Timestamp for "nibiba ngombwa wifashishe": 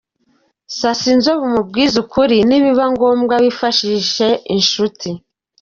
2.47-4.27